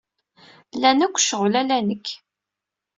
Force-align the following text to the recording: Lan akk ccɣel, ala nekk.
Lan 0.81 0.99
akk 1.05 1.17
ccɣel, 1.21 1.53
ala 1.61 1.77
nekk. 1.87 2.07